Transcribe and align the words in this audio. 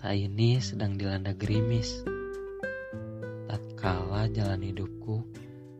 Masa 0.00 0.16
ini 0.16 0.56
sedang 0.56 0.96
dilanda 0.96 1.36
gerimis. 1.36 2.00
Tatkala 3.44 4.32
jalan 4.32 4.64
hidupku 4.72 5.28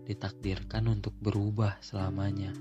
ditakdirkan 0.04 0.92
untuk 0.92 1.16
berubah 1.16 1.80
selamanya. 1.80 2.52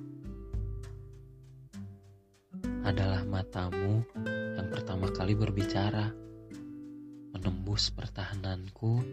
Adalah 2.88 3.28
matamu 3.28 4.08
yang 4.56 4.72
pertama 4.72 5.12
kali 5.12 5.36
berbicara, 5.36 6.08
menembus 7.36 7.92
pertahananku 7.92 9.04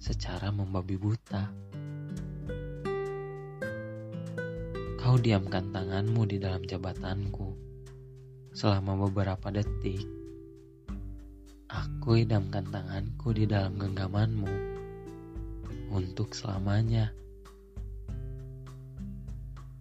secara 0.00 0.48
membabi 0.48 0.96
buta. 0.96 1.52
Kau 4.96 5.20
diamkan 5.20 5.68
tanganmu 5.68 6.24
di 6.24 6.40
dalam 6.40 6.64
jabatanku 6.64 7.52
selama 8.56 9.04
beberapa 9.04 9.52
detik. 9.52 10.21
Aku 11.72 12.20
idamkan 12.20 12.68
tanganku 12.68 13.32
di 13.32 13.48
dalam 13.48 13.80
genggamanmu 13.80 14.52
untuk 15.88 16.36
selamanya. 16.36 17.08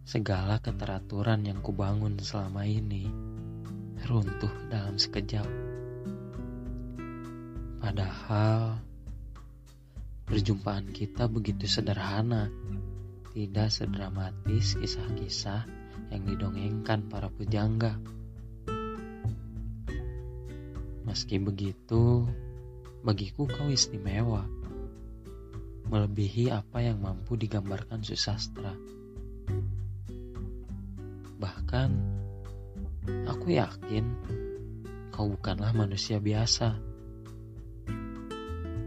Segala 0.08 0.64
keteraturan 0.64 1.44
yang 1.44 1.60
kubangun 1.60 2.16
selama 2.16 2.64
ini 2.64 3.12
runtuh 4.08 4.52
dalam 4.72 4.96
sekejap. 4.96 5.44
Padahal 7.84 8.80
perjumpaan 10.24 10.88
kita 10.96 11.28
begitu 11.28 11.68
sederhana 11.68 12.48
tidak 13.36 13.68
sedramatis 13.68 14.80
kisah-kisah 14.80 15.68
yang 16.08 16.24
didongengkan 16.24 17.08
para 17.12 17.28
pujangga. 17.28 18.00
Meski 21.12 21.44
begitu, 21.44 22.24
bagiku 23.04 23.44
kau 23.44 23.68
istimewa, 23.68 24.48
melebihi 25.92 26.48
apa 26.48 26.80
yang 26.80 27.04
mampu 27.04 27.36
digambarkan 27.36 28.00
susastra. 28.00 28.72
Bahkan, 31.36 31.90
aku 33.28 33.60
yakin 33.60 34.08
kau 35.12 35.28
bukanlah 35.36 35.76
manusia 35.76 36.16
biasa. 36.24 36.80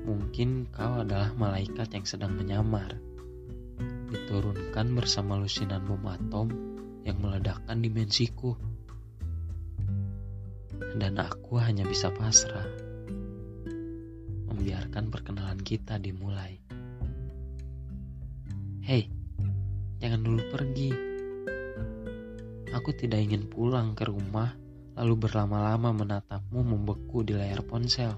Mungkin 0.08 0.72
kau 0.72 1.04
adalah 1.04 1.28
malaikat 1.36 1.92
yang 1.92 2.08
sedang 2.08 2.40
menyamar 2.40 2.96
diturunkan 4.08 4.96
bersama 4.96 5.36
lusinan 5.36 5.84
bom 5.84 6.00
atom 6.08 6.48
yang 7.04 7.20
meledakkan 7.20 7.84
dimensiku. 7.84 8.56
Dan 10.92 11.16
aku 11.16 11.56
hanya 11.56 11.88
bisa 11.88 12.12
pasrah, 12.12 12.68
membiarkan 14.52 15.08
perkenalan 15.08 15.64
kita 15.64 15.96
dimulai. 15.96 16.60
Hei, 18.84 19.08
jangan 19.96 20.20
dulu 20.20 20.44
pergi. 20.52 20.92
Aku 22.76 22.92
tidak 22.92 23.24
ingin 23.24 23.48
pulang 23.48 23.96
ke 23.96 24.04
rumah 24.04 24.52
lalu 24.94 25.26
berlama-lama 25.26 25.90
menatapmu 25.90 26.60
membeku 26.62 27.26
di 27.26 27.34
layar 27.34 27.66
ponsel. 27.66 28.14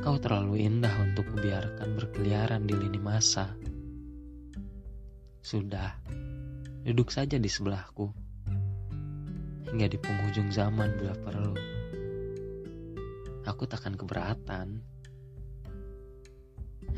Kau 0.00 0.16
terlalu 0.16 0.64
indah 0.64 0.92
untuk 1.04 1.28
membiarkan 1.28 1.88
berkeliaran 1.92 2.64
di 2.64 2.72
lini 2.72 2.96
masa. 2.96 3.52
Sudah, 5.44 6.00
duduk 6.80 7.12
saja 7.12 7.36
di 7.36 7.48
sebelahku. 7.52 8.29
Hingga 9.70 9.86
di 9.86 9.98
penghujung 10.02 10.50
zaman 10.50 10.98
bila 10.98 11.14
perlu. 11.14 11.54
Aku 13.46 13.64
takkan 13.70 13.94
keberatan. 13.94 14.82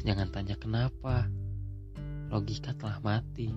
Jangan 0.03 0.29
tanya 0.33 0.57
kenapa. 0.57 1.29
Logika 2.33 2.73
telah 2.73 2.99
mati. 3.05 3.53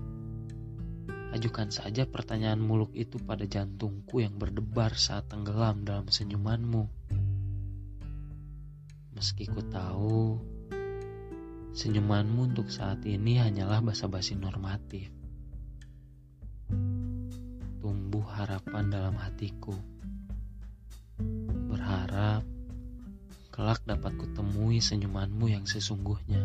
Ajukan 1.31 1.71
saja 1.71 2.07
pertanyaan 2.07 2.59
muluk 2.59 2.95
itu 2.95 3.19
pada 3.19 3.43
jantungku 3.43 4.23
yang 4.23 4.35
berdebar 4.39 4.95
saat 4.95 5.27
tenggelam 5.31 5.83
dalam 5.83 6.07
senyumanmu. 6.07 6.87
Meski 9.15 9.47
ku 9.47 9.63
tahu 9.63 10.39
Senyumanmu 11.75 12.55
untuk 12.55 12.71
saat 12.71 13.03
ini 13.03 13.35
hanyalah 13.35 13.83
basa-basi 13.83 14.39
normatif. 14.39 15.11
Harapan 18.35 18.91
dalam 18.91 19.15
hatiku. 19.15 19.71
Berharap 21.71 22.43
kelak 23.55 23.79
dapat 23.87 24.19
kutemui 24.19 24.83
senyumanmu 24.83 25.47
yang 25.47 25.63
sesungguhnya. 25.63 26.43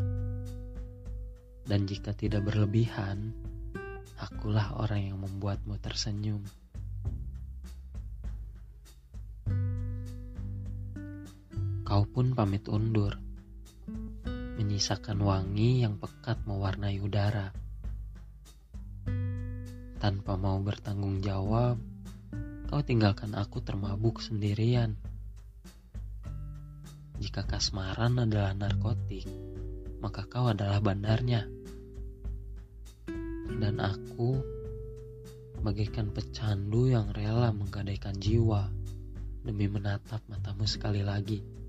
Dan 1.66 1.90
jika 1.90 2.14
tidak 2.14 2.46
berlebihan, 2.46 3.34
akulah 4.22 4.78
orang 4.78 5.10
yang 5.10 5.18
membuatmu 5.18 5.74
tersenyum. 5.82 6.46
Kau 11.82 12.06
pun 12.06 12.30
pamit 12.38 12.70
undur 12.70 13.18
menyisakan 14.60 15.24
wangi 15.24 15.82
yang 15.82 15.96
pekat 15.96 16.44
mewarnai 16.44 17.00
udara. 17.00 17.50
Tanpa 20.00 20.40
mau 20.40 20.56
bertanggung 20.64 21.20
jawab, 21.20 21.76
kau 22.72 22.80
tinggalkan 22.80 23.36
aku 23.36 23.60
termabuk 23.60 24.24
sendirian. 24.24 24.96
Jika 27.20 27.44
kasmaran 27.44 28.16
adalah 28.16 28.56
narkotik, 28.56 29.28
maka 30.00 30.24
kau 30.24 30.48
adalah 30.48 30.80
bandarnya. 30.80 31.44
Dan 33.60 33.76
aku 33.76 34.40
bagaikan 35.60 36.08
pecandu 36.16 36.88
yang 36.88 37.12
rela 37.12 37.52
menggadaikan 37.52 38.16
jiwa 38.16 38.72
demi 39.44 39.68
menatap 39.68 40.24
matamu 40.32 40.64
sekali 40.64 41.04
lagi. 41.04 41.59